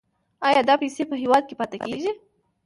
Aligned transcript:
آیا 0.47 0.61
دا 0.69 0.75
پیسې 0.83 1.03
په 1.09 1.15
هیواد 1.23 1.43
کې 1.47 1.55
پاتې 1.59 1.77
کیږي؟ 1.85 2.11